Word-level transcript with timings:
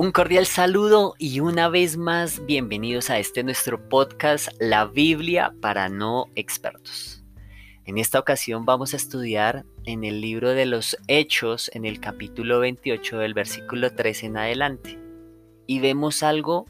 Un 0.00 0.12
cordial 0.12 0.46
saludo 0.46 1.16
y 1.18 1.40
una 1.40 1.68
vez 1.68 1.96
más 1.96 2.46
bienvenidos 2.46 3.10
a 3.10 3.18
este 3.18 3.42
nuestro 3.42 3.88
podcast 3.88 4.48
La 4.60 4.84
Biblia 4.84 5.52
para 5.60 5.88
no 5.88 6.26
expertos. 6.36 7.24
En 7.84 7.98
esta 7.98 8.20
ocasión 8.20 8.64
vamos 8.64 8.94
a 8.94 8.96
estudiar 8.96 9.64
en 9.86 10.04
el 10.04 10.20
libro 10.20 10.50
de 10.50 10.66
los 10.66 10.96
Hechos 11.08 11.68
en 11.74 11.84
el 11.84 11.98
capítulo 11.98 12.60
28 12.60 13.18
del 13.18 13.34
versículo 13.34 13.92
3 13.92 14.22
en 14.22 14.36
adelante 14.36 15.00
y 15.66 15.80
vemos 15.80 16.22
algo, 16.22 16.66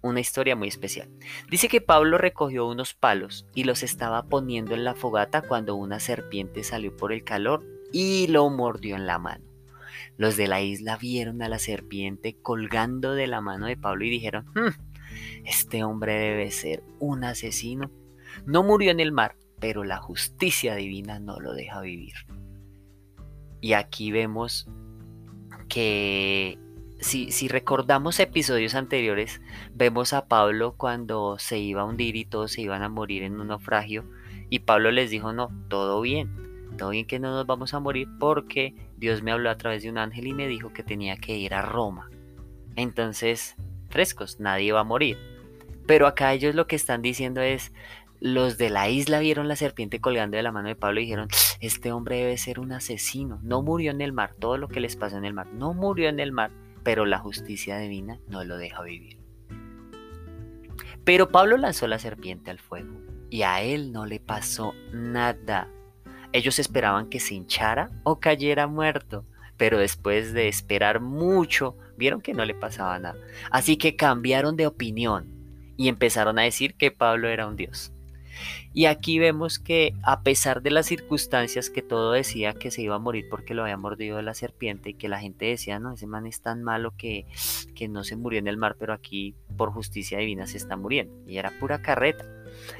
una 0.00 0.20
historia 0.20 0.56
muy 0.56 0.68
especial. 0.68 1.10
Dice 1.50 1.68
que 1.68 1.82
Pablo 1.82 2.16
recogió 2.16 2.66
unos 2.66 2.94
palos 2.94 3.44
y 3.54 3.64
los 3.64 3.82
estaba 3.82 4.22
poniendo 4.22 4.74
en 4.74 4.84
la 4.84 4.94
fogata 4.94 5.42
cuando 5.42 5.76
una 5.76 6.00
serpiente 6.00 6.64
salió 6.64 6.96
por 6.96 7.12
el 7.12 7.24
calor 7.24 7.62
y 7.92 8.26
lo 8.28 8.48
mordió 8.48 8.96
en 8.96 9.06
la 9.06 9.18
mano. 9.18 9.47
Los 10.18 10.36
de 10.36 10.48
la 10.48 10.60
isla 10.60 10.96
vieron 10.96 11.42
a 11.42 11.48
la 11.48 11.60
serpiente 11.60 12.36
colgando 12.42 13.14
de 13.14 13.28
la 13.28 13.40
mano 13.40 13.66
de 13.66 13.76
Pablo 13.76 14.04
y 14.04 14.10
dijeron, 14.10 14.46
hmm, 14.54 15.46
este 15.46 15.84
hombre 15.84 16.12
debe 16.14 16.50
ser 16.50 16.82
un 16.98 17.22
asesino. 17.22 17.90
No 18.44 18.64
murió 18.64 18.90
en 18.90 18.98
el 18.98 19.12
mar, 19.12 19.36
pero 19.60 19.84
la 19.84 19.98
justicia 19.98 20.74
divina 20.74 21.20
no 21.20 21.38
lo 21.38 21.54
deja 21.54 21.80
vivir. 21.80 22.14
Y 23.60 23.74
aquí 23.74 24.10
vemos 24.10 24.68
que 25.68 26.58
si, 27.00 27.30
si, 27.30 27.46
recordamos 27.46 28.18
episodios 28.18 28.74
anteriores, 28.74 29.40
vemos 29.72 30.12
a 30.12 30.26
Pablo 30.26 30.74
cuando 30.76 31.38
se 31.38 31.58
iba 31.58 31.82
a 31.82 31.84
hundir 31.84 32.16
y 32.16 32.24
todos 32.24 32.52
se 32.52 32.62
iban 32.62 32.82
a 32.82 32.88
morir 32.88 33.22
en 33.22 33.40
un 33.40 33.48
naufragio. 33.48 34.04
Y 34.50 34.60
Pablo 34.60 34.90
les 34.90 35.10
dijo, 35.10 35.32
no, 35.32 35.48
todo 35.68 36.00
bien, 36.00 36.47
todo 36.76 36.90
bien 36.90 37.06
que 37.06 37.18
no 37.18 37.30
nos 37.30 37.46
vamos 37.46 37.74
a 37.74 37.80
morir 37.80 38.08
porque 38.18 38.74
Dios 38.96 39.22
me 39.22 39.32
habló 39.32 39.50
a 39.50 39.56
través 39.56 39.82
de 39.82 39.90
un 39.90 39.98
ángel 39.98 40.26
y 40.26 40.34
me 40.34 40.46
dijo 40.46 40.72
que 40.72 40.82
tenía 40.82 41.16
que 41.16 41.36
ir 41.36 41.54
a 41.54 41.62
Roma. 41.62 42.10
Entonces, 42.76 43.56
frescos, 43.88 44.38
nadie 44.40 44.72
va 44.72 44.80
a 44.80 44.84
morir. 44.84 45.16
Pero 45.86 46.06
acá 46.06 46.32
ellos 46.32 46.54
lo 46.54 46.66
que 46.66 46.76
están 46.76 47.02
diciendo 47.02 47.40
es, 47.40 47.72
los 48.20 48.58
de 48.58 48.70
la 48.70 48.88
isla 48.88 49.20
vieron 49.20 49.48
la 49.48 49.56
serpiente 49.56 50.00
colgando 50.00 50.36
de 50.36 50.42
la 50.42 50.52
mano 50.52 50.68
de 50.68 50.76
Pablo 50.76 51.00
y 51.00 51.04
dijeron, 51.04 51.28
este 51.60 51.92
hombre 51.92 52.18
debe 52.18 52.36
ser 52.36 52.60
un 52.60 52.72
asesino. 52.72 53.40
No 53.42 53.62
murió 53.62 53.90
en 53.90 54.00
el 54.00 54.12
mar, 54.12 54.34
todo 54.38 54.58
lo 54.58 54.68
que 54.68 54.80
les 54.80 54.96
pasó 54.96 55.16
en 55.16 55.24
el 55.24 55.34
mar, 55.34 55.46
no 55.52 55.72
murió 55.72 56.08
en 56.08 56.20
el 56.20 56.32
mar, 56.32 56.50
pero 56.82 57.06
la 57.06 57.18
justicia 57.18 57.78
divina 57.78 58.20
no 58.28 58.44
lo 58.44 58.58
deja 58.58 58.82
vivir. 58.82 59.18
Pero 61.04 61.30
Pablo 61.30 61.56
lanzó 61.56 61.86
la 61.86 61.98
serpiente 61.98 62.50
al 62.50 62.58
fuego 62.58 63.00
y 63.30 63.42
a 63.42 63.62
él 63.62 63.92
no 63.92 64.04
le 64.04 64.20
pasó 64.20 64.74
nada. 64.92 65.68
Ellos 66.32 66.58
esperaban 66.58 67.08
que 67.08 67.20
se 67.20 67.34
hinchara 67.34 67.90
o 68.04 68.20
cayera 68.20 68.66
muerto, 68.66 69.24
pero 69.56 69.78
después 69.78 70.32
de 70.32 70.48
esperar 70.48 71.00
mucho, 71.00 71.76
vieron 71.96 72.20
que 72.20 72.34
no 72.34 72.44
le 72.44 72.54
pasaba 72.54 72.98
nada. 72.98 73.18
Así 73.50 73.76
que 73.76 73.96
cambiaron 73.96 74.56
de 74.56 74.66
opinión 74.66 75.26
y 75.76 75.88
empezaron 75.88 76.38
a 76.38 76.42
decir 76.42 76.74
que 76.74 76.90
Pablo 76.90 77.28
era 77.28 77.46
un 77.46 77.56
dios. 77.56 77.92
Y 78.72 78.84
aquí 78.84 79.18
vemos 79.18 79.58
que 79.58 79.94
a 80.02 80.22
pesar 80.22 80.62
de 80.62 80.70
las 80.70 80.86
circunstancias 80.86 81.70
que 81.70 81.82
todo 81.82 82.12
decía 82.12 82.52
que 82.52 82.70
se 82.70 82.82
iba 82.82 82.94
a 82.94 83.00
morir 83.00 83.26
porque 83.28 83.54
lo 83.54 83.62
había 83.62 83.76
mordido 83.76 84.22
la 84.22 84.34
serpiente 84.34 84.90
y 84.90 84.94
que 84.94 85.08
la 85.08 85.18
gente 85.18 85.46
decía, 85.46 85.80
no, 85.80 85.92
ese 85.92 86.06
man 86.06 86.26
es 86.26 86.40
tan 86.40 86.62
malo 86.62 86.92
que, 86.96 87.26
que 87.74 87.88
no 87.88 88.04
se 88.04 88.16
murió 88.16 88.38
en 88.38 88.46
el 88.46 88.56
mar, 88.56 88.76
pero 88.78 88.92
aquí 88.92 89.34
por 89.56 89.72
justicia 89.72 90.18
divina 90.18 90.46
se 90.46 90.58
está 90.58 90.76
muriendo. 90.76 91.12
Y 91.26 91.38
era 91.38 91.50
pura 91.58 91.82
carreta. 91.82 92.24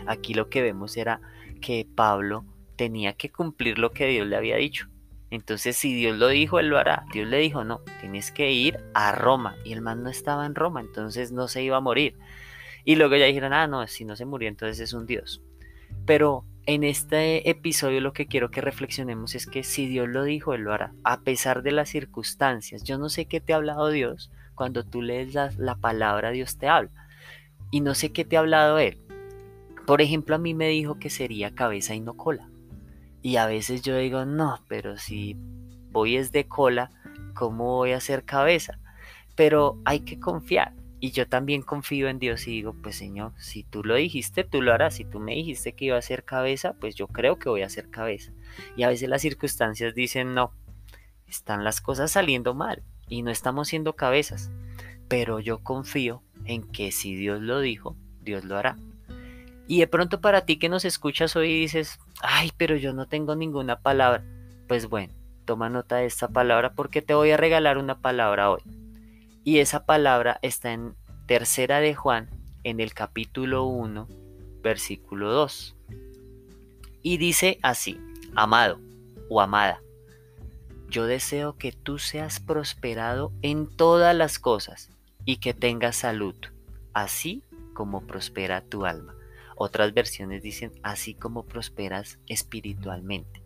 Aquí 0.07 0.35
lo 0.35 0.49
que 0.49 0.63
vemos 0.63 0.97
era 0.97 1.21
que 1.61 1.87
Pablo 1.95 2.45
tenía 2.79 3.13
que 3.13 3.29
cumplir 3.29 3.79
lo 3.79 3.91
que 3.91 4.07
Dios 4.07 4.27
le 4.27 4.37
había 4.37 4.57
dicho. 4.57 4.89
Entonces, 5.31 5.77
si 5.77 5.95
Dios 5.95 6.17
lo 6.17 6.29
dijo, 6.29 6.59
él 6.59 6.69
lo 6.69 6.79
hará. 6.79 7.05
Dios 7.13 7.29
le 7.29 7.39
dijo, 7.39 7.65
no, 7.65 7.83
tienes 8.01 8.31
que 8.31 8.51
ir 8.53 8.79
a 8.95 9.13
Roma. 9.13 9.57
Y 9.65 9.73
el 9.73 9.83
man 9.83 10.03
no 10.03 10.09
estaba 10.09 10.47
en 10.47 10.55
Roma, 10.55 10.81
entonces 10.81 11.33
no 11.33 11.49
se 11.49 11.63
iba 11.63 11.77
a 11.77 11.83
morir. 11.83 12.17
Y 12.85 12.97
luego 12.97 13.17
ya 13.17 13.27
dijeron, 13.27 13.53
ah, 13.53 13.67
no, 13.67 13.87
si 13.89 14.07
no 14.07 14.17
se 14.17 14.25
murió, 14.25 14.49
entonces 14.49 14.81
es 14.81 14.95
un 14.95 15.05
Dios. 15.05 15.43
Pero 16.07 16.47
en 16.65 16.85
este 16.85 17.51
episodio 17.51 18.01
lo 18.01 18.15
que 18.15 18.27
quiero 18.27 18.51
que 18.51 18.63
reflexionemos 18.63 19.35
es 19.35 19.47
que 19.47 19.65
si 19.65 19.87
Dios 19.87 20.09
lo 20.09 20.23
dijo, 20.23 20.55
Él 20.55 20.63
lo 20.63 20.73
hará, 20.73 20.95
a 21.03 21.21
pesar 21.21 21.63
de 21.63 21.73
las 21.73 21.91
circunstancias. 21.91 22.85
Yo 22.85 22.97
no 22.97 23.11
sé 23.11 23.27
qué 23.27 23.41
te 23.41 23.53
ha 23.53 23.57
hablado 23.57 23.91
Dios, 23.91 24.31
cuando 24.55 24.85
tú 24.85 25.03
lees 25.03 25.35
la, 25.35 25.51
la 25.59 25.75
palabra, 25.75 26.31
Dios 26.31 26.57
te 26.57 26.69
habla. 26.69 26.91
Y 27.71 27.81
no 27.81 27.95
sé 27.95 28.13
qué 28.13 28.25
te 28.25 28.37
ha 28.37 28.41
hablado 28.41 28.79
Él. 28.79 28.99
Por 29.85 30.01
ejemplo, 30.01 30.37
a 30.37 30.39
mí 30.39 30.55
me 30.55 30.69
dijo 30.69 30.99
que 30.99 31.11
sería 31.11 31.55
cabeza 31.55 31.95
y 31.95 32.01
no 32.01 32.15
cola. 32.17 32.49
Y 33.23 33.37
a 33.37 33.47
veces 33.47 33.83
yo 33.83 33.97
digo, 33.97 34.25
no, 34.25 34.61
pero 34.69 34.97
si 34.97 35.37
voy 35.91 36.17
es 36.17 36.33
de 36.33 36.47
cola, 36.47 36.91
¿cómo 37.35 37.77
voy 37.77 37.93
a 37.93 38.01
ser 38.01 38.25
cabeza? 38.25 38.79
Pero 39.35 39.81
hay 39.85 40.01
que 40.01 40.19
confiar. 40.21 40.75
Y 41.01 41.13
yo 41.13 41.29
también 41.29 41.63
confío 41.63 42.09
en 42.09 42.19
Dios 42.19 42.49
y 42.49 42.53
digo, 42.53 42.75
pues 42.83 42.97
Señor, 42.97 43.33
si 43.39 43.63
tú 43.63 43.85
lo 43.85 43.95
dijiste, 43.95 44.43
tú 44.43 44.63
lo 44.63 44.73
harás. 44.73 44.95
Si 44.95 45.05
tú 45.05 45.21
me 45.21 45.35
dijiste 45.35 45.73
que 45.73 45.87
iba 45.87 45.97
a 45.97 46.03
ser 46.03 46.25
cabeza, 46.25 46.73
pues 46.75 46.97
yo 46.97 47.07
creo 47.07 47.39
que 47.39 47.49
voy 47.49 47.63
a 47.63 47.69
ser 47.69 47.89
cabeza. 47.89 48.33
Y 48.77 48.83
a 48.83 48.89
veces 48.89 49.09
las 49.09 49.23
circunstancias 49.23 49.95
dicen, 49.95 50.35
no, 50.35 50.53
están 51.29 51.63
las 51.63 51.81
cosas 51.81 52.11
saliendo 52.11 52.55
mal 52.55 52.83
y 53.09 53.23
no 53.23 53.31
estamos 53.31 53.69
siendo 53.69 53.95
cabezas. 53.95 54.51
Pero 55.07 55.39
yo 55.39 55.59
confío 55.59 56.23
en 56.45 56.63
que 56.63 56.91
si 56.91 57.15
Dios 57.15 57.41
lo 57.41 57.61
dijo, 57.61 57.97
Dios 58.23 58.45
lo 58.45 58.57
hará. 58.57 58.77
Y 59.69 59.81
de 59.81 59.87
pronto 59.87 60.23
para 60.23 60.47
ti 60.47 60.59
que 60.59 60.71
nos 60.71 60.87
escuchas 60.87 61.37
hoy 61.37 61.53
dices, 61.53 62.01
ay, 62.23 62.51
pero 62.57 62.75
yo 62.77 62.95
no 62.95 63.07
tengo 63.07 63.37
ninguna 63.37 63.81
palabra. 63.81 64.25
Pues 64.67 64.89
bueno, 64.89 65.13
toma 65.45 65.69
nota 65.69 65.97
de 65.97 66.07
esta 66.07 66.29
palabra 66.29 66.73
porque 66.73 67.03
te 67.03 67.13
voy 67.13 67.31
a 67.33 67.37
regalar 67.37 67.77
una 67.77 68.01
palabra 68.01 68.51
hoy. 68.51 68.63
Y 69.45 69.59
esa 69.59 69.85
palabra 69.85 70.39
está 70.41 70.73
en 70.73 70.95
Tercera 71.27 71.81
de 71.81 71.95
Juan, 71.95 72.31
en 72.65 72.81
el 72.81 72.95
capítulo 72.95 73.65
1, 73.65 74.09
versículo 74.63 75.33
2. 75.33 75.77
Y 77.03 77.19
dice 77.19 77.59
así, 77.63 78.01
amado 78.35 78.81
o 79.29 79.43
amada, 79.43 79.83
yo 80.89 81.07
deseo 81.07 81.59
que 81.59 81.73
tú 81.73 81.99
seas 81.99 82.41
prosperado 82.41 83.33
en 83.43 83.69
todas 83.69 84.17
las 84.17 84.39
cosas 84.39 84.89
y 85.27 85.37
que 85.37 85.53
tengas 85.53 85.97
salud, 85.97 86.35
así 86.95 87.45
como 87.75 88.07
prospera 88.07 88.63
tu 88.63 88.87
alma. 88.87 89.18
Otras 89.61 89.93
versiones 89.93 90.41
dicen 90.41 90.71
así 90.85 91.15
como 91.15 91.45
prosperas 91.45 92.21
espiritualmente. 92.29 93.43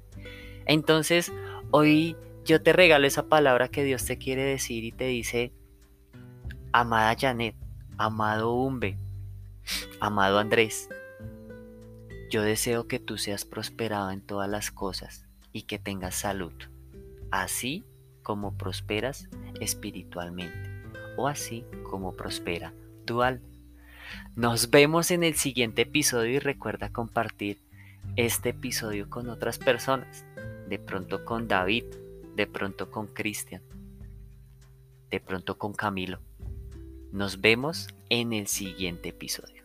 Entonces, 0.66 1.32
hoy 1.70 2.16
yo 2.44 2.62
te 2.62 2.74
regalo 2.74 3.06
esa 3.06 3.28
palabra 3.28 3.68
que 3.68 3.82
Dios 3.82 4.04
te 4.04 4.18
quiere 4.18 4.44
decir 4.44 4.84
y 4.84 4.92
te 4.92 5.06
dice, 5.06 5.54
amada 6.70 7.16
Janet, 7.18 7.56
amado 7.96 8.52
Umbe, 8.52 8.98
amado 10.00 10.38
Andrés, 10.38 10.90
yo 12.30 12.42
deseo 12.42 12.86
que 12.86 12.98
tú 12.98 13.16
seas 13.16 13.46
prosperado 13.46 14.10
en 14.10 14.20
todas 14.20 14.50
las 14.50 14.70
cosas 14.70 15.26
y 15.50 15.62
que 15.62 15.78
tengas 15.78 16.14
salud, 16.14 16.52
así 17.30 17.86
como 18.22 18.58
prosperas 18.58 19.30
espiritualmente 19.60 20.70
o 21.16 21.26
así 21.26 21.64
como 21.84 22.12
prospera 22.12 22.74
tu 23.06 23.22
alma. 23.22 23.51
Nos 24.34 24.70
vemos 24.70 25.10
en 25.10 25.24
el 25.24 25.34
siguiente 25.34 25.82
episodio 25.82 26.32
y 26.32 26.38
recuerda 26.38 26.90
compartir 26.90 27.58
este 28.16 28.50
episodio 28.50 29.08
con 29.08 29.28
otras 29.28 29.58
personas. 29.58 30.24
De 30.68 30.78
pronto 30.78 31.24
con 31.24 31.48
David, 31.48 31.84
de 32.36 32.46
pronto 32.46 32.90
con 32.90 33.06
Cristian, 33.06 33.62
de 35.10 35.20
pronto 35.20 35.58
con 35.58 35.74
Camilo. 35.74 36.20
Nos 37.12 37.40
vemos 37.40 37.88
en 38.08 38.32
el 38.32 38.46
siguiente 38.46 39.10
episodio. 39.10 39.62